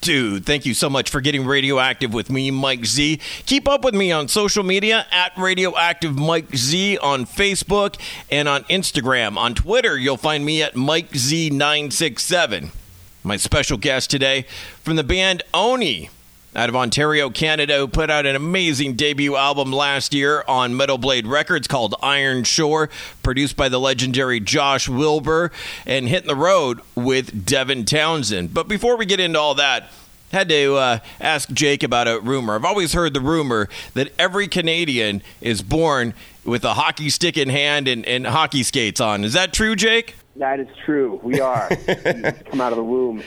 Dude, 0.00 0.46
thank 0.46 0.64
you 0.64 0.72
so 0.72 0.88
much 0.88 1.10
for 1.10 1.20
getting 1.20 1.44
radioactive 1.44 2.14
with 2.14 2.30
me, 2.30 2.50
Mike 2.50 2.86
Z. 2.86 3.20
Keep 3.44 3.68
up 3.68 3.84
with 3.84 3.94
me 3.94 4.10
on 4.10 4.28
social 4.28 4.64
media 4.64 5.06
at 5.12 5.32
Radioactive 5.36 6.18
Mike 6.18 6.56
Z 6.56 6.96
on 6.98 7.26
Facebook 7.26 8.00
and 8.30 8.48
on 8.48 8.64
Instagram. 8.64 9.36
On 9.36 9.54
Twitter, 9.54 9.98
you'll 9.98 10.16
find 10.16 10.46
me 10.46 10.62
at 10.62 10.74
Mike 10.74 11.10
Z967. 11.10 12.70
My 13.22 13.36
special 13.36 13.76
guest 13.76 14.10
today 14.10 14.46
from 14.82 14.96
the 14.96 15.04
band 15.04 15.42
Oni 15.52 16.08
out 16.54 16.68
of 16.68 16.76
Ontario, 16.76 17.30
Canada, 17.30 17.78
who 17.78 17.88
put 17.88 18.10
out 18.10 18.26
an 18.26 18.34
amazing 18.34 18.94
debut 18.94 19.36
album 19.36 19.72
last 19.72 20.12
year 20.12 20.44
on 20.48 20.76
Metal 20.76 20.98
Blade 20.98 21.26
Records 21.26 21.68
called 21.68 21.94
Iron 22.02 22.44
Shore, 22.44 22.90
produced 23.22 23.56
by 23.56 23.68
the 23.68 23.78
legendary 23.78 24.40
Josh 24.40 24.88
Wilbur, 24.88 25.52
and 25.86 26.08
hitting 26.08 26.28
the 26.28 26.34
road 26.34 26.80
with 26.94 27.46
Devin 27.46 27.84
Townsend. 27.84 28.52
But 28.52 28.68
before 28.68 28.96
we 28.96 29.06
get 29.06 29.20
into 29.20 29.38
all 29.38 29.54
that, 29.54 29.90
had 30.32 30.48
to 30.48 30.76
uh, 30.76 30.98
ask 31.20 31.50
Jake 31.50 31.82
about 31.82 32.08
a 32.08 32.20
rumor. 32.20 32.54
I've 32.54 32.64
always 32.64 32.92
heard 32.92 33.14
the 33.14 33.20
rumor 33.20 33.68
that 33.94 34.12
every 34.18 34.48
Canadian 34.48 35.22
is 35.40 35.62
born 35.62 36.14
with 36.44 36.64
a 36.64 36.74
hockey 36.74 37.10
stick 37.10 37.36
in 37.36 37.48
hand 37.48 37.88
and, 37.88 38.06
and 38.06 38.26
hockey 38.26 38.62
skates 38.62 39.00
on. 39.00 39.24
Is 39.24 39.32
that 39.32 39.52
true, 39.52 39.76
Jake? 39.76 40.14
That 40.36 40.60
is 40.60 40.68
true. 40.84 41.20
We 41.22 41.40
are. 41.40 41.68
come 42.48 42.60
out 42.60 42.72
of 42.72 42.76
the 42.76 42.84
womb. 42.84 43.22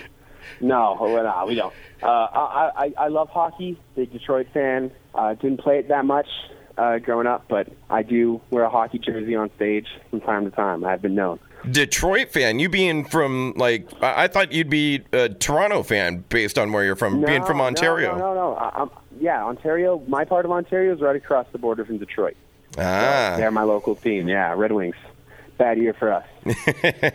No, 0.64 0.96
no, 0.96 1.46
we 1.46 1.56
don't. 1.56 1.74
Uh, 2.02 2.08
I, 2.08 2.72
I 2.76 2.94
I 2.98 3.08
love 3.10 3.30
hockey. 3.30 3.78
Big 3.96 4.12
Detroit 4.12 4.48
fan. 4.54 4.92
Uh, 5.14 5.34
didn't 5.34 5.58
play 5.60 5.80
it 5.80 5.90
that 5.90 6.06
much 6.06 6.28
uh, 6.78 7.00
growing 7.00 7.28
up, 7.28 7.46
but 7.48 7.68
I 7.90 8.04
do 8.04 8.42
wear 8.50 8.64
a 8.64 8.70
hockey 8.70 9.00
jersey 9.00 9.36
on 9.36 9.52
stage 9.56 9.88
from 10.10 10.22
time 10.22 10.46
to 10.46 10.52
time. 10.52 10.84
I've 10.86 11.02
been 11.02 11.16
known. 11.16 11.40
Detroit 11.70 12.32
fan. 12.32 12.60
You 12.60 12.70
being 12.70 13.06
from 13.06 13.54
like 13.56 13.88
I, 14.02 14.24
I 14.24 14.28
thought 14.28 14.52
you'd 14.52 14.70
be 14.70 15.04
a 15.12 15.30
Toronto 15.30 15.84
fan 15.84 16.24
based 16.30 16.58
on 16.58 16.72
where 16.72 16.84
you're 16.84 16.96
from, 16.96 17.22
no, 17.22 17.28
being 17.28 17.44
from 17.44 17.62
Ontario. 17.62 18.14
No, 18.14 18.34
no, 18.34 18.34
no. 18.34 18.54
no. 18.54 18.56
I, 18.58 18.88
yeah, 19.20 19.44
Ontario. 19.44 20.02
My 20.08 20.26
part 20.26 20.46
of 20.46 20.52
Ontario 20.52 20.94
is 20.94 21.02
right 21.02 21.16
across 21.16 21.48
the 21.52 21.58
border 21.58 21.86
from 21.86 21.98
Detroit. 21.98 22.36
Ah, 22.78 23.34
so 23.36 23.38
they're 23.38 23.52
my 23.52 23.64
local 23.64 23.96
team. 23.96 24.28
Yeah, 24.28 24.54
Red 24.56 24.72
Wings 24.72 24.96
bad 25.58 25.78
year 25.78 25.94
for 25.94 26.12
us. 26.12 26.26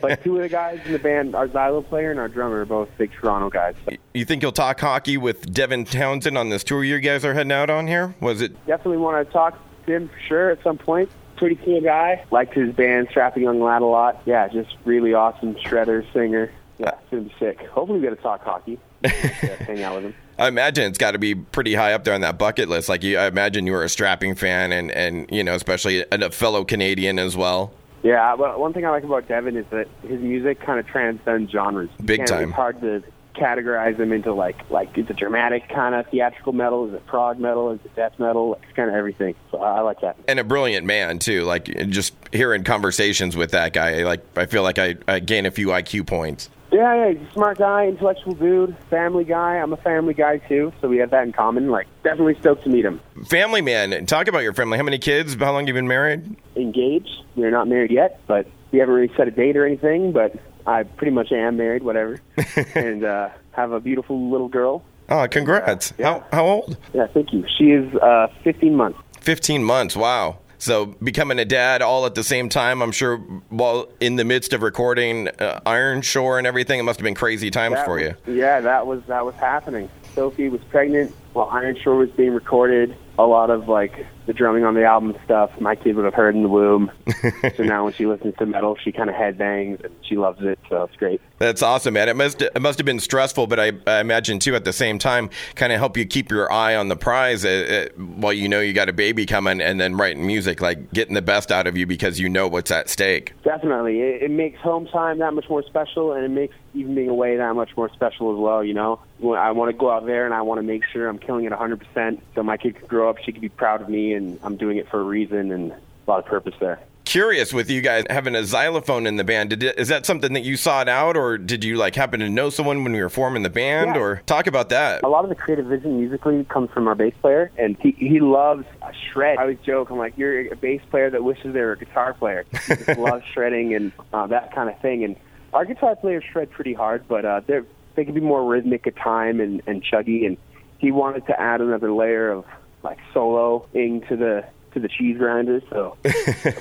but 0.00 0.22
two 0.22 0.36
of 0.36 0.42
the 0.42 0.48
guys 0.48 0.80
in 0.84 0.92
the 0.92 0.98
band, 0.98 1.34
our 1.34 1.48
xylo 1.48 1.86
player 1.86 2.10
and 2.10 2.18
our 2.18 2.28
drummer, 2.28 2.60
are 2.60 2.64
both 2.64 2.88
big 2.98 3.12
Toronto 3.12 3.50
guys. 3.50 3.74
You 4.14 4.24
think 4.24 4.42
you'll 4.42 4.52
talk 4.52 4.80
hockey 4.80 5.16
with 5.16 5.52
Devin 5.52 5.84
Townsend 5.84 6.38
on 6.38 6.48
this 6.48 6.64
tour 6.64 6.82
you 6.84 6.98
guys 7.00 7.24
are 7.24 7.34
heading 7.34 7.52
out 7.52 7.70
on 7.70 7.86
here? 7.86 8.14
Was 8.20 8.40
it 8.40 8.54
definitely 8.66 8.98
want 8.98 9.26
to 9.26 9.32
talk 9.32 9.58
to 9.86 9.94
him 9.94 10.08
for 10.08 10.20
sure 10.26 10.50
at 10.50 10.62
some 10.62 10.78
point? 10.78 11.10
Pretty 11.36 11.56
cool 11.56 11.80
guy. 11.80 12.24
Liked 12.30 12.54
his 12.54 12.74
band, 12.74 13.08
Strapping 13.10 13.44
Young 13.44 13.60
Lad, 13.60 13.82
a 13.82 13.86
lot. 13.86 14.20
Yeah, 14.26 14.48
just 14.48 14.74
really 14.84 15.14
awesome 15.14 15.54
shredder, 15.54 16.04
singer. 16.12 16.50
Yeah, 16.78 16.88
uh, 16.88 16.96
it's 17.00 17.10
gonna 17.10 17.22
be 17.22 17.34
sick. 17.38 17.60
Hopefully, 17.68 18.00
we 18.00 18.06
get 18.06 18.16
to 18.16 18.22
talk 18.22 18.42
hockey. 18.42 18.78
hang 19.04 19.82
out 19.82 19.96
with 19.96 20.04
him. 20.06 20.14
I 20.38 20.46
imagine 20.46 20.84
it's 20.84 20.98
got 20.98 21.12
to 21.12 21.18
be 21.18 21.34
pretty 21.34 21.74
high 21.74 21.94
up 21.94 22.04
there 22.04 22.14
on 22.14 22.20
that 22.20 22.38
bucket 22.38 22.68
list. 22.68 22.88
Like 22.88 23.02
you, 23.02 23.18
I 23.18 23.26
imagine 23.26 23.66
you 23.66 23.72
were 23.72 23.82
a 23.82 23.88
strapping 23.88 24.36
fan, 24.36 24.72
and 24.72 24.90
and 24.92 25.28
you 25.30 25.42
know, 25.42 25.54
especially 25.54 26.04
a 26.12 26.30
fellow 26.30 26.64
Canadian 26.64 27.18
as 27.18 27.36
well. 27.36 27.72
Yeah, 28.08 28.36
well, 28.36 28.58
one 28.58 28.72
thing 28.72 28.86
I 28.86 28.90
like 28.90 29.04
about 29.04 29.28
Devin 29.28 29.54
is 29.54 29.66
that 29.68 29.86
his 30.00 30.18
music 30.22 30.60
kind 30.62 30.80
of 30.80 30.86
transcends 30.86 31.52
genres. 31.52 31.90
Big 32.02 32.24
time. 32.24 32.44
It's 32.44 32.52
hard 32.52 32.80
to 32.80 33.02
categorize 33.34 34.00
him 34.00 34.14
into 34.14 34.32
like 34.32 34.70
like 34.70 34.96
is 34.96 35.10
it 35.10 35.16
dramatic 35.16 35.68
kind 35.68 35.94
of 35.94 36.06
theatrical 36.06 36.54
metal? 36.54 36.88
Is 36.88 36.94
it 36.94 37.06
prog 37.06 37.38
metal? 37.38 37.70
Is 37.70 37.80
it 37.84 37.94
death 37.94 38.18
metal? 38.18 38.58
It's 38.62 38.72
kind 38.72 38.88
of 38.88 38.96
everything. 38.96 39.34
So 39.50 39.58
I, 39.58 39.76
I 39.76 39.80
like 39.80 40.00
that. 40.00 40.16
And 40.26 40.40
a 40.40 40.44
brilliant 40.44 40.86
man 40.86 41.18
too. 41.18 41.42
Like 41.42 41.66
just 41.90 42.14
hearing 42.32 42.64
conversations 42.64 43.36
with 43.36 43.50
that 43.50 43.74
guy, 43.74 44.04
like 44.04 44.24
I 44.38 44.46
feel 44.46 44.62
like 44.62 44.78
I, 44.78 44.96
I 45.06 45.20
gain 45.20 45.44
a 45.44 45.50
few 45.50 45.66
IQ 45.66 46.06
points. 46.06 46.48
Yeah, 46.78 46.94
yeah, 46.94 47.12
he's 47.18 47.28
a 47.28 47.32
smart 47.32 47.58
guy, 47.58 47.88
intellectual 47.88 48.34
dude, 48.34 48.76
family 48.88 49.24
guy. 49.24 49.56
I'm 49.56 49.72
a 49.72 49.76
family 49.78 50.14
guy 50.14 50.38
too, 50.38 50.72
so 50.80 50.86
we 50.86 50.98
have 50.98 51.10
that 51.10 51.24
in 51.24 51.32
common. 51.32 51.72
Like, 51.72 51.88
definitely 52.04 52.36
stoked 52.38 52.62
to 52.62 52.70
meet 52.70 52.84
him. 52.84 53.00
Family 53.26 53.62
man, 53.62 54.06
talk 54.06 54.28
about 54.28 54.44
your 54.44 54.54
family. 54.54 54.78
How 54.78 54.84
many 54.84 54.98
kids? 54.98 55.34
How 55.34 55.50
long 55.50 55.62
have 55.62 55.66
you 55.66 55.74
been 55.74 55.88
married? 55.88 56.36
Engaged. 56.54 57.24
We're 57.34 57.50
not 57.50 57.66
married 57.66 57.90
yet, 57.90 58.20
but 58.28 58.46
we 58.70 58.78
haven't 58.78 58.94
really 58.94 59.12
set 59.16 59.26
a 59.26 59.32
date 59.32 59.56
or 59.56 59.66
anything. 59.66 60.12
But 60.12 60.36
I 60.68 60.84
pretty 60.84 61.10
much 61.10 61.32
am 61.32 61.56
married, 61.56 61.82
whatever, 61.82 62.20
and 62.76 63.02
uh, 63.02 63.30
have 63.50 63.72
a 63.72 63.80
beautiful 63.80 64.30
little 64.30 64.48
girl. 64.48 64.84
Oh, 65.08 65.26
congrats! 65.28 65.92
Yeah. 65.98 66.20
How 66.20 66.26
how 66.30 66.46
old? 66.46 66.76
Yeah, 66.94 67.08
thank 67.08 67.32
you. 67.32 67.44
She 67.58 67.72
is 67.72 67.92
uh, 67.96 68.28
15 68.44 68.76
months. 68.76 69.00
15 69.18 69.64
months. 69.64 69.96
Wow. 69.96 70.38
So 70.58 70.86
becoming 70.86 71.38
a 71.38 71.44
dad 71.44 71.82
all 71.82 72.04
at 72.06 72.14
the 72.14 72.24
same 72.24 72.48
time, 72.48 72.82
I'm 72.82 72.92
sure 72.92 73.18
while 73.48 73.88
in 74.00 74.16
the 74.16 74.24
midst 74.24 74.52
of 74.52 74.62
recording 74.62 75.28
uh, 75.28 75.60
Iron 75.64 76.02
Shore 76.02 76.38
and 76.38 76.46
everything, 76.46 76.80
it 76.80 76.82
must 76.82 76.98
have 76.98 77.04
been 77.04 77.14
crazy 77.14 77.50
times 77.50 77.76
that 77.76 77.84
for 77.84 77.94
was, 77.94 78.14
you. 78.26 78.34
Yeah, 78.34 78.60
that 78.60 78.86
was 78.86 79.02
that 79.06 79.24
was 79.24 79.34
happening. 79.36 79.88
Sophie 80.14 80.48
was 80.48 80.60
pregnant 80.64 81.14
while 81.32 81.48
Iron 81.50 81.76
Shore 81.82 81.96
was 81.96 82.10
being 82.10 82.32
recorded. 82.32 82.96
A 83.18 83.26
lot 83.26 83.50
of 83.50 83.68
like 83.68 84.06
the 84.26 84.32
drumming 84.32 84.62
on 84.62 84.74
the 84.74 84.84
album 84.84 85.16
stuff, 85.24 85.50
my 85.60 85.74
kid 85.74 85.96
would 85.96 86.04
have 86.04 86.14
heard 86.14 86.36
in 86.36 86.42
the 86.42 86.48
womb. 86.48 86.92
so 87.56 87.64
now 87.64 87.84
when 87.84 87.92
she 87.94 88.06
listens 88.06 88.36
to 88.36 88.46
metal, 88.46 88.76
she 88.76 88.92
kind 88.92 89.10
of 89.10 89.16
headbangs 89.16 89.82
and 89.84 89.92
she 90.02 90.16
loves 90.16 90.38
it. 90.42 90.58
So 90.68 90.84
it's 90.84 90.94
great. 90.96 91.20
That's 91.38 91.62
awesome, 91.62 91.94
man. 91.94 92.08
It 92.08 92.14
must 92.14 92.42
it 92.42 92.60
must 92.60 92.78
have 92.78 92.84
been 92.84 93.00
stressful, 93.00 93.46
but 93.48 93.58
I, 93.58 93.72
I 93.86 94.00
imagine 94.00 94.38
too 94.38 94.54
at 94.54 94.64
the 94.64 94.72
same 94.72 94.98
time, 94.98 95.30
kind 95.56 95.72
of 95.72 95.78
help 95.78 95.96
you 95.96 96.04
keep 96.04 96.30
your 96.30 96.52
eye 96.52 96.76
on 96.76 96.88
the 96.88 96.96
prize 96.96 97.44
uh, 97.44 97.88
uh, 97.98 98.02
while 98.02 98.32
you 98.32 98.48
know 98.48 98.60
you 98.60 98.72
got 98.72 98.88
a 98.88 98.92
baby 98.92 99.26
coming, 99.26 99.60
and 99.60 99.80
then 99.80 99.96
writing 99.96 100.26
music, 100.26 100.60
like 100.60 100.92
getting 100.92 101.14
the 101.14 101.22
best 101.22 101.50
out 101.50 101.66
of 101.66 101.76
you 101.76 101.86
because 101.86 102.20
you 102.20 102.28
know 102.28 102.46
what's 102.46 102.70
at 102.70 102.88
stake. 102.88 103.32
Definitely, 103.42 104.00
it, 104.00 104.22
it 104.24 104.30
makes 104.30 104.60
home 104.60 104.86
time 104.86 105.18
that 105.18 105.32
much 105.32 105.48
more 105.48 105.62
special, 105.64 106.12
and 106.12 106.24
it 106.24 106.30
makes 106.30 106.54
even 106.74 106.94
being 106.94 107.08
away 107.08 107.36
that 107.36 107.54
much 107.54 107.76
more 107.76 107.90
special 107.90 108.32
as 108.32 108.38
well. 108.38 108.62
You 108.62 108.74
know, 108.74 109.00
I 109.36 109.52
want 109.52 109.70
to 109.70 109.76
go 109.76 109.90
out 109.90 110.06
there 110.06 110.24
and 110.24 110.34
I 110.34 110.42
want 110.42 110.58
to 110.58 110.62
make 110.62 110.84
sure 110.92 111.08
I'm 111.08 111.18
killing 111.18 111.44
it 111.44 111.52
100%, 111.52 112.20
so 112.34 112.42
my 112.42 112.56
kid 112.56 112.76
could 112.76 112.88
grow 112.88 113.10
up, 113.10 113.18
she 113.18 113.32
could 113.32 113.40
be 113.40 113.48
proud 113.48 113.82
of 113.82 113.88
me, 113.88 114.14
and 114.14 114.38
I'm 114.42 114.56
doing 114.56 114.76
it 114.76 114.88
for 114.88 115.00
a 115.00 115.04
reason 115.04 115.52
and 115.52 115.72
a 115.72 115.76
lot 116.06 116.18
of 116.18 116.26
purpose 116.26 116.54
there. 116.60 116.80
Curious 117.04 117.54
with 117.54 117.70
you 117.70 117.80
guys 117.80 118.04
having 118.10 118.34
a 118.34 118.44
xylophone 118.44 119.06
in 119.06 119.16
the 119.16 119.24
band. 119.24 119.48
Did 119.48 119.62
is 119.78 119.88
that 119.88 120.04
something 120.04 120.34
that 120.34 120.42
you 120.42 120.58
sought 120.58 120.90
out, 120.90 121.16
or 121.16 121.38
did 121.38 121.64
you 121.64 121.78
like 121.78 121.94
happen 121.94 122.20
to 122.20 122.28
know 122.28 122.50
someone 122.50 122.84
when 122.84 122.92
we 122.92 123.00
were 123.00 123.08
forming 123.08 123.42
the 123.42 123.48
band, 123.48 123.94
yeah. 123.94 124.02
or 124.02 124.22
talk 124.26 124.46
about 124.46 124.68
that? 124.68 125.02
A 125.02 125.08
lot 125.08 125.24
of 125.24 125.30
the 125.30 125.34
creative 125.34 125.64
vision 125.64 125.98
musically 125.98 126.44
comes 126.44 126.70
from 126.70 126.86
our 126.86 126.94
bass 126.94 127.14
player, 127.22 127.50
and 127.56 127.78
he 127.80 127.92
he 127.92 128.20
loves 128.20 128.66
shred. 129.10 129.38
I 129.38 129.42
always 129.42 129.58
joke, 129.60 129.88
I'm 129.88 129.96
like, 129.96 130.18
you're 130.18 130.52
a 130.52 130.56
bass 130.56 130.82
player 130.90 131.08
that 131.08 131.24
wishes 131.24 131.54
they 131.54 131.62
were 131.62 131.72
a 131.72 131.78
guitar 131.78 132.12
player. 132.12 132.44
He 132.52 132.74
just 132.74 132.88
loves 132.98 133.24
shredding 133.32 133.74
and 133.74 133.90
uh, 134.12 134.26
that 134.26 134.54
kind 134.54 134.68
of 134.68 134.78
thing. 134.80 135.02
And 135.02 135.16
our 135.52 135.64
guitar 135.64 135.96
players 135.96 136.24
shred 136.30 136.50
pretty 136.50 136.74
hard, 136.74 137.06
but 137.08 137.24
uh, 137.24 137.40
they're 137.46 137.64
they 137.98 138.04
can 138.04 138.14
be 138.14 138.20
more 138.20 138.44
rhythmic 138.44 138.86
at 138.86 138.94
time 138.96 139.40
and, 139.40 139.60
and 139.66 139.82
chuggy. 139.82 140.24
And 140.24 140.36
he 140.78 140.92
wanted 140.92 141.26
to 141.26 141.38
add 141.38 141.60
another 141.60 141.92
layer 141.92 142.30
of 142.30 142.44
like 142.84 142.98
soloing 143.12 144.06
to 144.08 144.16
the 144.16 144.44
to 144.72 144.80
the 144.80 144.88
cheese 144.88 145.18
grinder. 145.18 145.60
So 145.68 145.96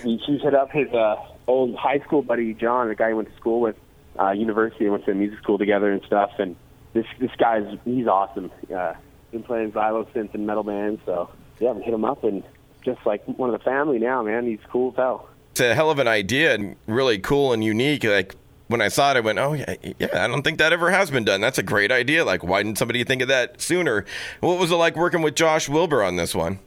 he 0.03 0.17
hit 0.17 0.55
up 0.55 0.71
his 0.71 0.91
uh, 0.91 1.15
old 1.45 1.75
high 1.75 1.99
school 1.99 2.23
buddy 2.23 2.55
John, 2.55 2.87
the 2.87 2.95
guy 2.95 3.09
he 3.09 3.13
went 3.13 3.29
to 3.29 3.35
school 3.35 3.61
with, 3.61 3.75
uh, 4.19 4.31
university, 4.31 4.89
went 4.89 5.05
to 5.05 5.13
music 5.13 5.39
school 5.39 5.59
together 5.59 5.91
and 5.91 6.01
stuff. 6.05 6.31
And 6.39 6.55
this 6.93 7.05
this 7.19 7.31
guy's 7.37 7.77
he's 7.85 8.07
awesome. 8.07 8.51
Uh, 8.75 8.93
been 9.31 9.43
playing 9.43 9.73
xylo 9.73 10.07
synth 10.13 10.33
and 10.33 10.47
metal 10.47 10.63
bands, 10.63 11.01
so 11.05 11.29
yeah, 11.59 11.71
we 11.71 11.83
hit 11.83 11.93
him 11.93 12.05
up 12.05 12.23
and 12.23 12.43
just 12.83 13.05
like 13.05 13.23
one 13.27 13.53
of 13.53 13.59
the 13.59 13.63
family 13.63 13.99
now, 13.99 14.23
man. 14.23 14.47
He's 14.47 14.59
cool 14.71 14.91
as 14.91 14.95
hell. 14.95 15.29
It's 15.51 15.59
a 15.59 15.75
hell 15.75 15.91
of 15.91 15.99
an 15.99 16.07
idea 16.07 16.55
and 16.55 16.77
really 16.87 17.19
cool 17.19 17.53
and 17.53 17.63
unique. 17.63 18.03
Like 18.03 18.35
when 18.67 18.81
I 18.81 18.87
saw 18.89 19.11
it, 19.11 19.17
I 19.17 19.19
went, 19.21 19.39
"Oh 19.39 19.53
yeah, 19.53 19.75
yeah." 19.99 20.23
I 20.23 20.27
don't 20.27 20.43
think 20.43 20.57
that 20.59 20.73
ever 20.73 20.91
has 20.91 21.09
been 21.09 21.23
done. 21.23 21.41
That's 21.41 21.57
a 21.57 21.63
great 21.63 21.91
idea. 21.91 22.25
Like, 22.25 22.43
why 22.43 22.63
didn't 22.63 22.77
somebody 22.77 23.03
think 23.03 23.21
of 23.21 23.27
that 23.27 23.61
sooner? 23.61 24.05
What 24.41 24.59
was 24.59 24.71
it 24.71 24.75
like 24.75 24.95
working 24.95 25.21
with 25.21 25.35
Josh 25.35 25.69
Wilbur 25.69 26.03
on 26.03 26.15
this 26.15 26.35
one? 26.35 26.59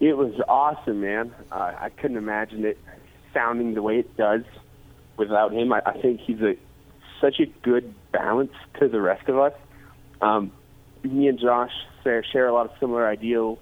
It 0.00 0.16
was 0.16 0.34
awesome, 0.46 1.00
man. 1.00 1.34
Uh, 1.50 1.72
I 1.78 1.88
couldn't 1.88 2.18
imagine 2.18 2.64
it 2.64 2.78
sounding 3.32 3.74
the 3.74 3.82
way 3.82 3.98
it 3.98 4.16
does 4.16 4.42
without 5.16 5.52
him. 5.52 5.72
I, 5.72 5.82
I 5.86 6.00
think 6.00 6.20
he's 6.20 6.40
a 6.40 6.56
such 7.20 7.40
a 7.40 7.46
good 7.62 7.94
balance 8.12 8.52
to 8.78 8.88
the 8.88 9.00
rest 9.00 9.28
of 9.28 9.38
us. 9.38 9.54
Um, 10.20 10.52
me 11.02 11.28
and 11.28 11.38
Josh 11.38 11.72
share, 12.02 12.24
share 12.24 12.46
a 12.46 12.52
lot 12.52 12.66
of 12.66 12.72
similar 12.78 13.06
ideals 13.06 13.58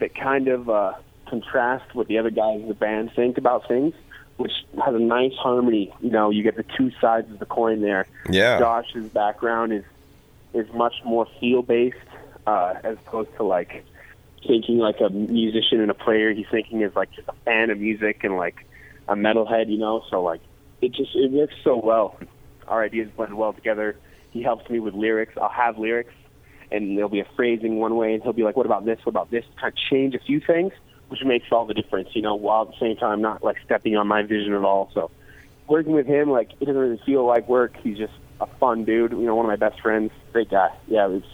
that 0.00 0.14
kind 0.14 0.48
of 0.48 0.68
uh, 0.68 0.94
contrast 1.28 1.94
what 1.94 2.08
the 2.08 2.18
other 2.18 2.30
guys 2.30 2.60
in 2.60 2.68
the 2.68 2.74
band 2.74 3.12
think 3.14 3.38
about 3.38 3.68
things 3.68 3.94
which 4.36 4.52
has 4.84 4.94
a 4.94 4.98
nice 4.98 5.34
harmony. 5.34 5.94
You 6.00 6.10
know, 6.10 6.30
you 6.30 6.42
get 6.42 6.56
the 6.56 6.64
two 6.76 6.90
sides 7.00 7.30
of 7.30 7.38
the 7.38 7.46
coin 7.46 7.80
there. 7.80 8.06
Yeah. 8.28 8.58
Josh's 8.58 9.06
background 9.06 9.72
is 9.72 9.84
is 10.54 10.70
much 10.74 10.94
more 11.04 11.26
feel 11.40 11.62
based 11.62 11.96
uh, 12.46 12.74
as 12.84 12.98
opposed 13.06 13.34
to 13.36 13.42
like 13.42 13.84
thinking 14.46 14.78
like 14.78 15.00
a 15.00 15.10
musician 15.10 15.80
and 15.80 15.90
a 15.90 15.94
player. 15.94 16.32
He's 16.32 16.46
thinking 16.50 16.82
as 16.82 16.94
like 16.94 17.10
just 17.12 17.28
a 17.28 17.34
fan 17.44 17.70
of 17.70 17.78
music 17.78 18.24
and 18.24 18.36
like 18.36 18.66
a 19.08 19.14
metalhead. 19.14 19.70
You 19.70 19.78
know, 19.78 20.04
so 20.10 20.22
like 20.22 20.40
it 20.80 20.92
just 20.92 21.14
it 21.14 21.30
works 21.30 21.54
so 21.62 21.76
well. 21.76 22.18
Our 22.68 22.82
ideas 22.82 23.10
blend 23.16 23.36
well 23.36 23.52
together. 23.52 23.96
He 24.30 24.42
helps 24.42 24.68
me 24.70 24.80
with 24.80 24.94
lyrics. 24.94 25.34
I'll 25.40 25.48
have 25.50 25.78
lyrics, 25.78 26.14
and 26.70 26.96
there'll 26.96 27.10
be 27.10 27.20
a 27.20 27.28
phrasing 27.36 27.76
one 27.76 27.96
way, 27.96 28.14
and 28.14 28.22
he'll 28.22 28.32
be 28.32 28.44
like, 28.44 28.56
"What 28.56 28.66
about 28.66 28.84
this? 28.84 28.98
What 29.04 29.10
about 29.10 29.30
this?" 29.30 29.44
Kind 29.60 29.72
of 29.72 29.78
change 29.78 30.14
a 30.14 30.20
few 30.20 30.40
things 30.40 30.72
which 31.12 31.22
makes 31.24 31.46
all 31.52 31.66
the 31.66 31.74
difference, 31.74 32.08
you 32.14 32.22
know, 32.22 32.34
while 32.34 32.62
at 32.62 32.68
the 32.68 32.78
same 32.80 32.96
time 32.96 33.20
not 33.20 33.44
like 33.44 33.58
stepping 33.64 33.96
on 33.96 34.08
my 34.08 34.22
vision 34.22 34.52
at 34.54 34.64
all. 34.64 34.90
So 34.94 35.10
working 35.68 35.92
with 35.92 36.06
him, 36.06 36.30
like 36.30 36.50
it 36.60 36.64
doesn't 36.64 36.76
really 36.80 37.00
feel 37.06 37.24
like 37.24 37.48
work. 37.48 37.76
He's 37.82 37.98
just 37.98 38.14
a 38.40 38.46
fun 38.58 38.84
dude, 38.84 39.12
you 39.12 39.18
know, 39.18 39.36
one 39.36 39.44
of 39.46 39.50
my 39.50 39.56
best 39.56 39.80
friends. 39.80 40.10
great 40.32 40.50
guy. 40.50 40.70
Yeah, 40.88 41.08
it's 41.08 41.26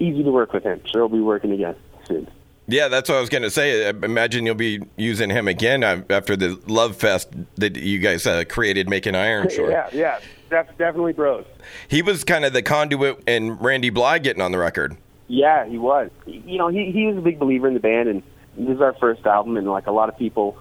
easy 0.00 0.24
to 0.24 0.30
work 0.30 0.52
with 0.52 0.64
him. 0.64 0.80
Sure, 0.86 1.06
we'll 1.06 1.20
be 1.20 1.22
working 1.22 1.52
again 1.52 1.76
soon. 2.06 2.28
Yeah, 2.66 2.88
that's 2.88 3.08
what 3.08 3.16
I 3.16 3.20
was 3.20 3.30
going 3.30 3.44
to 3.44 3.50
say. 3.50 3.86
I 3.86 3.90
imagine 3.90 4.44
you'll 4.44 4.54
be 4.54 4.82
using 4.96 5.30
him 5.30 5.48
again 5.48 5.82
after 5.84 6.36
the 6.36 6.60
love 6.66 6.96
fest 6.96 7.28
that 7.56 7.76
you 7.76 7.98
guys 7.98 8.26
uh, 8.26 8.44
created 8.48 8.90
making 8.90 9.14
Iron 9.14 9.48
Shore. 9.54 9.70
yeah, 9.70 9.88
yeah, 9.92 10.20
that's 10.50 10.68
definitely 10.76 11.14
bros. 11.14 11.46
He 11.88 12.02
was 12.02 12.24
kind 12.24 12.44
of 12.44 12.52
the 12.52 12.62
conduit 12.62 13.22
and 13.26 13.58
Randy 13.60 13.88
Blythe 13.90 14.22
getting 14.22 14.42
on 14.42 14.52
the 14.52 14.58
record. 14.58 14.96
Yeah, 15.28 15.66
he 15.66 15.78
was. 15.78 16.10
You 16.26 16.58
know, 16.58 16.68
he 16.68 16.90
he 16.90 17.06
was 17.06 17.16
a 17.16 17.20
big 17.20 17.38
believer 17.38 17.68
in 17.68 17.74
the 17.74 17.80
band, 17.80 18.08
and 18.08 18.22
this 18.58 18.76
is 18.76 18.80
our 18.80 18.94
first 18.94 19.24
album, 19.26 19.56
and 19.56 19.68
like 19.68 19.86
a 19.86 19.92
lot 19.92 20.08
of 20.08 20.18
people 20.18 20.58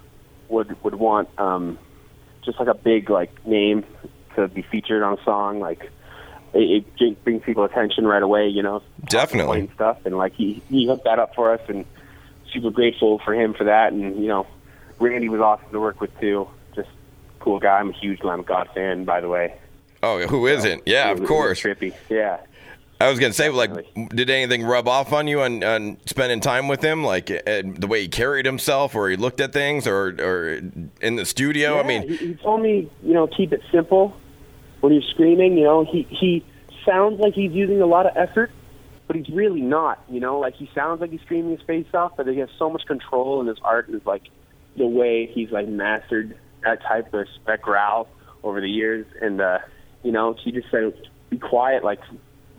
would 0.50 0.82
would 0.84 0.96
want 0.96 1.30
um, 1.40 1.78
just 2.44 2.60
like 2.60 2.68
a 2.68 2.74
big 2.74 3.10
like 3.10 3.46
name 3.46 3.84
to 4.36 4.48
be 4.48 4.62
featured 4.62 5.04
on 5.04 5.18
a 5.18 5.24
song, 5.24 5.60
like 5.60 5.92
it, 6.54 6.86
it 7.00 7.24
brings 7.24 7.44
people 7.44 7.64
attention 7.64 8.06
right 8.06 8.24
away, 8.24 8.48
you 8.48 8.64
know. 8.64 8.82
Definitely 9.06 9.62
and 9.62 9.72
stuff, 9.74 10.06
and 10.06 10.18
like 10.18 10.34
he 10.34 10.62
he 10.70 10.88
hooked 10.88 11.06
that 11.06 11.20
up 11.20 11.36
for 11.36 11.52
us, 11.52 11.62
and 11.68 11.86
super 12.52 12.72
grateful 12.72 13.20
for 13.20 13.34
him 13.34 13.54
for 13.54 13.66
that. 13.66 13.94
And 13.94 14.22
you 14.22 14.28
know, 14.28 14.48
Randy 15.00 15.30
was 15.30 15.42
awesome 15.42 15.72
to 15.72 15.80
work 15.80 16.00
with 16.00 16.18
too. 16.20 16.48
Just 16.76 16.90
cool 17.40 17.60
guy. 17.60 17.80
I'm 17.80 17.90
a 17.90 17.94
huge 17.94 18.24
Lamb 18.24 18.40
of 18.40 18.46
God 18.46 18.70
fan, 18.74 19.06
by 19.06 19.22
the 19.22 19.30
way. 19.30 19.56
Oh, 20.04 20.26
who 20.28 20.48
isn't? 20.48 20.84
Yeah, 20.86 21.12
of 21.12 21.24
course. 21.26 21.62
Trippy. 21.62 21.94
Yeah. 22.10 22.38
I 23.00 23.10
was 23.10 23.20
gonna 23.20 23.34
say, 23.34 23.50
like, 23.50 23.72
did 24.10 24.30
anything 24.30 24.64
rub 24.64 24.88
off 24.88 25.14
on 25.14 25.28
you 25.28 25.42
on, 25.42 25.64
on 25.64 25.98
spending 26.06 26.40
time 26.40 26.68
with 26.68 26.82
him, 26.82 27.04
like 27.04 27.30
uh, 27.30 27.62
the 27.64 27.88
way 27.88 28.02
he 28.02 28.08
carried 28.08 28.46
himself, 28.46 28.96
or 28.96 29.10
he 29.10 29.16
looked 29.16 29.40
at 29.40 29.54
things, 29.54 29.86
or 29.86 30.08
or 30.20 30.62
in 31.02 31.16
the 31.16 31.26
studio? 31.26 31.76
Yeah, 31.76 31.82
I 31.82 31.88
mean, 31.88 32.10
he, 32.10 32.16
he 32.18 32.34
told 32.36 32.62
me, 32.62 32.90
you 33.04 33.14
know, 33.14 33.28
keep 33.28 33.54
it 33.54 33.62
simple 33.72 34.18
when 34.82 34.94
he's 34.94 35.06
screaming. 35.12 35.58
You 35.58 35.66
know, 35.66 35.86
he 35.86 36.08
he 36.10 36.44
sounds 36.86 37.20
like 37.20 37.36
he's 37.36 37.52
using 37.52 37.82
a 37.82 37.86
lot 37.86 38.08
of 38.08 38.18
effort, 38.18 38.50
but 39.06 39.16
he's 39.16 39.30
really 39.30 39.62
not. 39.62 40.04
You 40.10 40.20
know, 40.20 40.40
like 40.40 40.56
he 40.56 40.68
sounds 40.74 41.00
like 41.00 41.12
he's 41.12 41.22
screaming 41.22 41.52
his 41.52 41.62
face 41.68 41.88
off, 41.94 42.14
but 42.18 42.26
he 42.28 42.40
has 42.40 42.50
so 42.58 42.68
much 42.68 42.86
control, 42.88 43.42
in 43.42 43.48
his 43.48 43.60
art 43.64 43.90
is 43.90 44.04
like 44.08 44.24
the 44.76 44.88
way 44.88 45.28
he's 45.28 45.52
like 45.52 45.68
mastered 45.68 46.36
that 46.64 46.82
type 46.82 47.14
of 47.14 47.28
spec 47.36 47.62
growl 47.62 48.08
over 48.44 48.60
the 48.60 48.70
years. 48.70 49.06
And 49.22 49.40
uh, 49.40 49.60
you 50.02 50.12
know, 50.12 50.34
he 50.34 50.52
just 50.52 50.72
said, 50.72 50.94
"Be 51.30 51.38
quiet, 51.38 51.84
like 51.84 52.00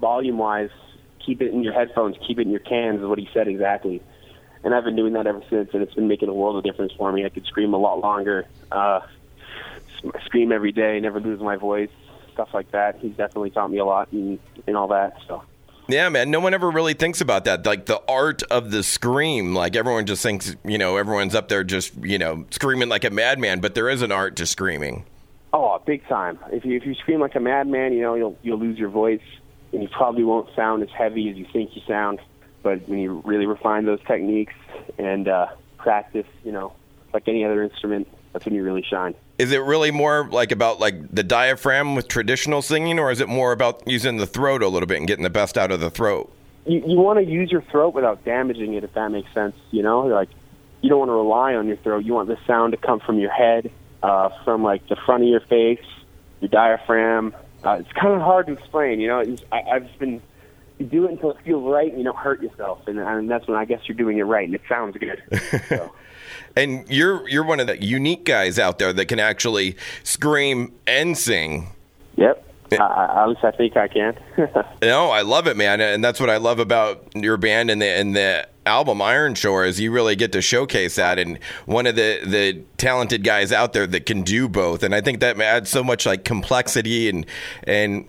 volume 0.01 0.39
wise, 0.39 0.71
keep 1.25 1.43
it 1.43 1.53
in 1.53 1.63
your 1.63 1.73
headphones, 1.73 2.17
keep 2.27 2.39
it 2.39 2.43
in 2.43 2.51
your 2.51 2.61
cans," 2.61 3.01
is 3.01 3.07
what 3.07 3.19
he 3.19 3.29
said 3.33 3.49
exactly. 3.49 4.03
And 4.65 4.75
I've 4.75 4.85
been 4.85 4.97
doing 4.97 5.13
that 5.13 5.27
ever 5.27 5.43
since, 5.49 5.71
and 5.73 5.83
it's 5.83 5.95
been 5.95 6.09
making 6.09 6.29
a 6.29 6.35
world 6.35 6.57
of 6.57 6.65
difference 6.65 6.93
for 6.93 7.13
me. 7.13 7.25
I 7.25 7.29
could 7.29 7.47
scream 7.47 7.75
a 7.75 7.79
lot 7.79 8.01
longer, 8.01 8.47
uh, 8.73 9.01
scream 10.25 10.53
every 10.53 10.73
day, 10.73 10.99
never 11.01 11.21
lose 11.21 11.41
my 11.41 11.57
voice, 11.57 11.91
stuff 12.33 12.49
like 12.53 12.71
that. 12.73 12.99
He's 13.01 13.17
definitely 13.17 13.51
taught 13.51 13.71
me 13.71 13.79
a 13.79 13.85
lot 13.85 14.11
and, 14.13 14.39
and 14.67 14.77
all 14.77 14.89
that. 14.89 15.17
So. 15.27 15.43
Yeah, 15.89 16.11
man. 16.11 16.31
No 16.31 16.41
one 16.41 16.53
ever 16.53 16.71
really 16.71 16.93
thinks 16.93 17.21
about 17.21 17.47
that. 17.47 17.65
Like 17.65 17.87
the 17.87 18.03
art 18.07 18.43
of 18.45 18.71
the 18.71 18.83
scream. 18.83 19.55
Like 19.55 19.75
everyone 19.75 20.05
just 20.05 20.23
thinks, 20.23 20.55
you 20.65 20.77
know, 20.77 20.99
everyone's 20.99 21.35
up 21.35 21.49
there 21.49 21.65
just, 21.65 21.95
you 22.03 22.19
know, 22.19 22.45
screaming 22.51 22.91
like 22.91 23.05
a 23.05 23.11
madman. 23.11 23.61
But 23.61 23.75
there 23.75 23.89
is 23.89 24.03
an 24.03 24.13
art 24.13 24.37
to 24.37 24.47
screaming. 24.47 25.07
Oh, 25.53 25.81
big 25.87 26.07
time. 26.07 26.39
If 26.53 26.67
you 26.67 26.77
if 26.77 26.85
you 26.85 26.95
scream 26.95 27.21
like 27.21 27.35
a 27.35 27.41
madman, 27.41 27.95
you 27.95 28.03
know, 28.03 28.15
you'll 28.15 28.37
you'll 28.43 28.59
lose 28.59 28.79
your 28.79 28.91
voice, 28.91 29.23
and 29.73 29.83
you 29.83 29.89
probably 29.89 30.25
won't 30.25 30.49
sound 30.55 30.83
as 30.83 30.89
heavy 30.91 31.29
as 31.31 31.37
you 31.37 31.47
think 31.53 31.75
you 31.75 31.83
sound. 31.87 32.21
But 32.63 32.89
when 32.89 32.99
you 32.99 33.23
really 33.25 33.47
refine 33.47 33.85
those 33.85 34.01
techniques 34.07 34.55
and 34.99 35.29
uh, 35.29 35.47
practice, 35.77 36.27
you 36.45 36.53
know, 36.53 36.73
like 37.13 37.29
any 37.29 37.45
other 37.45 37.63
instrument, 37.63 38.09
that's 38.33 38.45
when 38.45 38.55
you 38.55 38.63
really 38.63 38.85
shine. 38.89 39.15
Is 39.39 39.53
it 39.53 39.59
really 39.59 39.91
more 39.91 40.29
like 40.31 40.51
about 40.51 40.81
like 40.81 41.15
the 41.15 41.23
diaphragm 41.23 41.95
with 41.95 42.09
traditional 42.09 42.61
singing, 42.61 42.99
or 42.99 43.11
is 43.11 43.21
it 43.21 43.29
more 43.29 43.53
about 43.53 43.87
using 43.87 44.17
the 44.17 44.27
throat 44.27 44.63
a 44.63 44.69
little 44.69 44.87
bit 44.87 44.99
and 44.99 45.07
getting 45.07 45.23
the 45.23 45.31
best 45.31 45.57
out 45.57 45.71
of 45.71 45.81
the 45.81 45.91
throat? 45.91 46.33
You, 46.67 46.83
you 46.87 46.97
want 46.97 47.19
to 47.21 47.25
use 47.25 47.51
your 47.51 47.63
throat 47.63 47.95
without 47.95 48.25
damaging 48.25 48.75
it, 48.75 48.85
if 48.85 48.93
that 48.95 49.11
makes 49.11 49.33
sense. 49.33 49.55
You 49.71 49.83
know, 49.83 50.01
like 50.01 50.29
you 50.81 50.91
don't 50.91 50.99
want 50.99 51.09
to 51.11 51.15
rely 51.15 51.55
on 51.55 51.69
your 51.69 51.77
throat. 51.79 52.05
You 52.05 52.15
want 52.15 52.29
the 52.29 52.39
sound 52.47 52.73
to 52.73 52.77
come 52.77 53.01
from 53.01 53.19
your 53.19 53.31
head, 53.31 53.71
uh, 54.03 54.31
from 54.45 54.63
like 54.63 54.87
the 54.89 54.97
front 55.07 55.23
of 55.23 55.29
your 55.29 55.41
face, 55.41 55.85
your 56.41 56.49
diaphragm. 56.49 57.35
Uh, 57.65 57.79
it's 57.81 57.93
kind 57.93 58.15
of 58.15 58.21
hard 58.21 58.47
to 58.47 58.53
explain. 58.53 59.01
You 59.01 59.09
know, 59.09 59.19
it's, 59.21 59.43
I, 59.51 59.63
I've 59.63 59.87
just 59.87 59.99
been 59.99 60.23
you 60.79 60.87
do 60.87 61.05
it 61.07 61.13
until 61.13 61.33
it 61.33 61.39
feels 61.45 61.65
right, 61.65 61.89
and 61.89 61.99
you 61.99 62.05
don't 62.05 62.17
hurt 62.17 62.41
yourself, 62.41 62.87
and, 62.87 62.99
and 62.99 63.31
that's 63.31 63.47
when 63.49 63.57
I 63.57 63.65
guess 63.65 63.81
you're 63.87 63.97
doing 63.97 64.19
it 64.19 64.23
right, 64.23 64.47
and 64.47 64.55
it 64.55 64.63
sounds 64.69 64.97
good. 64.97 65.23
So. 65.69 65.93
and 66.57 66.89
you're 66.89 67.29
you're 67.29 67.45
one 67.45 67.61
of 67.61 67.67
the 67.67 67.83
unique 67.83 68.25
guys 68.25 68.59
out 68.59 68.79
there 68.79 68.93
that 68.93 69.07
can 69.07 69.19
actually 69.19 69.77
scream 70.03 70.73
and 70.87 71.17
sing. 71.17 71.73
Yep. 72.17 72.45
I, 72.73 73.23
at 73.23 73.27
least 73.27 73.45
I 73.45 73.51
think 73.51 73.77
I 73.77 73.89
can. 73.89 74.19
no, 74.83 75.11
I 75.11 75.23
love 75.23 75.47
it, 75.47 75.57
man, 75.57 75.81
and 75.81 76.03
that's 76.03 76.21
what 76.21 76.31
I 76.31 76.37
love 76.37 76.59
about 76.59 77.05
your 77.15 77.37
band 77.37 77.71
and 77.71 77.83
the 77.83 77.87
and 77.87 78.15
the 78.15 78.49
album 78.69 79.03
Iron 79.03 79.35
Shore 79.35 79.65
is 79.65 79.81
you 79.81 79.91
really 79.91 80.15
get 80.15 80.33
to 80.33 80.43
showcase 80.43 80.97
that, 80.97 81.19
and 81.19 81.39
one 81.67 81.87
of 81.87 81.97
the 81.97 82.21
the 82.25 82.63
talented 82.77 83.25
guys 83.25 83.53
out 83.53 83.73
there 83.73 83.87
that 83.87 84.07
can 84.07 84.23
do 84.23 84.49
both, 84.49 84.83
and 84.83 84.95
I 84.95 85.01
think 85.01 85.21
that 85.21 85.41
adds 85.41 85.71
so 85.71 85.83
much 85.83 86.07
like 86.07 86.25
complexity 86.25 87.09
and 87.09 87.27
and 87.65 88.07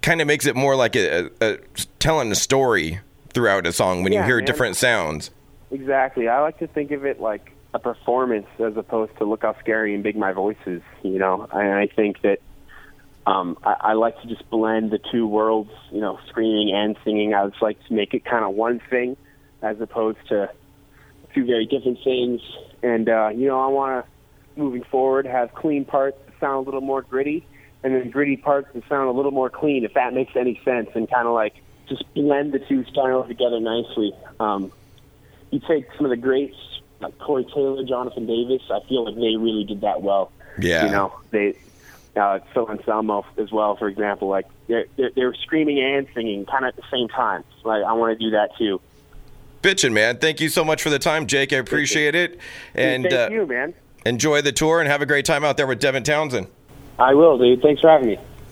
kind 0.00 0.20
of 0.20 0.26
makes 0.26 0.46
it 0.46 0.56
more 0.56 0.76
like 0.76 0.96
a, 0.96 1.26
a, 1.26 1.30
a, 1.40 1.58
telling 1.98 2.30
a 2.32 2.34
story 2.34 3.00
throughout 3.30 3.66
a 3.66 3.72
song 3.72 4.02
when 4.02 4.12
yeah, 4.12 4.20
you 4.20 4.26
hear 4.26 4.36
man. 4.36 4.46
different 4.46 4.76
sounds. 4.76 5.30
Exactly. 5.70 6.28
I 6.28 6.40
like 6.40 6.58
to 6.60 6.66
think 6.66 6.92
of 6.92 7.04
it 7.04 7.20
like 7.20 7.52
a 7.74 7.78
performance 7.78 8.46
as 8.58 8.76
opposed 8.76 9.16
to 9.18 9.24
look 9.24 9.42
how 9.42 9.58
scary 9.60 9.94
and 9.94 10.02
big 10.02 10.16
my 10.16 10.32
voice 10.32 10.56
is. 10.66 10.82
You 11.02 11.18
know, 11.18 11.46
and 11.52 11.74
I 11.74 11.88
think 11.88 12.22
that 12.22 12.40
um, 13.26 13.58
I, 13.62 13.76
I 13.80 13.92
like 13.94 14.20
to 14.22 14.28
just 14.28 14.48
blend 14.48 14.90
the 14.90 15.00
two 15.12 15.26
worlds. 15.26 15.72
You 15.92 16.00
know, 16.00 16.18
screaming 16.28 16.74
and 16.74 16.96
singing. 17.04 17.34
I 17.34 17.46
just 17.48 17.60
like 17.60 17.84
to 17.86 17.92
make 17.92 18.14
it 18.14 18.24
kind 18.24 18.44
of 18.44 18.54
one 18.54 18.80
thing 18.88 19.16
as 19.62 19.80
opposed 19.80 20.18
to 20.28 20.50
two 21.34 21.44
very 21.44 21.66
different 21.66 21.98
things. 22.04 22.40
And 22.82 23.08
uh, 23.08 23.30
you 23.34 23.46
know, 23.46 23.60
I 23.60 23.68
want 23.68 24.04
to 24.04 24.60
moving 24.60 24.82
forward 24.84 25.26
have 25.26 25.54
clean 25.54 25.84
parts 25.84 26.18
that 26.26 26.34
sound 26.40 26.56
a 26.56 26.60
little 26.60 26.80
more 26.80 27.02
gritty 27.02 27.46
and 27.82 27.94
then 27.94 28.10
gritty 28.10 28.36
parts 28.36 28.68
that 28.74 28.82
sound 28.88 29.08
a 29.08 29.12
little 29.12 29.30
more 29.30 29.50
clean, 29.50 29.84
if 29.84 29.94
that 29.94 30.12
makes 30.12 30.34
any 30.36 30.60
sense, 30.64 30.90
and 30.94 31.10
kind 31.10 31.28
of 31.28 31.34
like 31.34 31.54
just 31.88 32.02
blend 32.14 32.52
the 32.52 32.58
two 32.58 32.84
styles 32.86 33.28
together 33.28 33.60
nicely. 33.60 34.12
Um, 34.40 34.72
you 35.50 35.60
take 35.60 35.86
some 35.96 36.04
of 36.04 36.10
the 36.10 36.16
greats 36.16 36.56
like 37.00 37.18
Corey 37.18 37.44
Taylor, 37.54 37.84
Jonathan 37.84 38.26
Davis. 38.26 38.62
I 38.70 38.80
feel 38.88 39.04
like 39.04 39.14
they 39.14 39.36
really 39.36 39.64
did 39.64 39.82
that 39.82 40.02
well. 40.02 40.32
Yeah, 40.58 40.86
you 40.86 40.90
know 40.90 41.12
they. 41.30 41.56
Uh, 42.16 42.40
Phil 42.52 42.68
Anselmo 42.68 43.24
as 43.36 43.52
well, 43.52 43.76
for 43.76 43.86
example, 43.86 44.26
like 44.26 44.46
they're, 44.66 44.86
they're, 44.96 45.10
they're 45.14 45.34
screaming 45.34 45.78
and 45.78 46.08
singing 46.14 46.46
kind 46.46 46.64
of 46.64 46.70
at 46.70 46.76
the 46.76 46.82
same 46.90 47.06
time. 47.06 47.44
Like 47.62 47.84
I 47.84 47.92
want 47.92 48.18
to 48.18 48.24
do 48.24 48.32
that 48.32 48.56
too. 48.58 48.80
Bitchin', 49.62 49.92
man. 49.92 50.18
Thank 50.18 50.40
you 50.40 50.48
so 50.48 50.64
much 50.64 50.82
for 50.82 50.90
the 50.90 50.98
time, 50.98 51.26
Jake. 51.26 51.52
I 51.52 51.56
appreciate 51.56 52.14
it. 52.14 52.38
And 52.74 53.04
thank 53.04 53.14
uh, 53.14 53.28
you, 53.32 53.46
man. 53.46 53.74
Enjoy 54.06 54.40
the 54.40 54.52
tour 54.52 54.80
and 54.80 54.88
have 54.88 55.02
a 55.02 55.06
great 55.06 55.24
time 55.24 55.44
out 55.44 55.56
there 55.56 55.66
with 55.66 55.80
Devin 55.80 56.04
Townsend. 56.04 56.46
I 56.98 57.14
will, 57.14 57.38
dude. 57.38 57.62
Thanks 57.62 57.80
for 57.80 57.90
having 57.90 58.08
me. 58.08 58.18